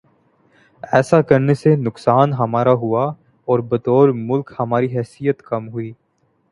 [0.83, 3.05] ایسا کرنے سے نقصان ہمارا ہوا
[3.47, 5.91] اور بطور ملک ہماری حیثیت کم ہوئی۔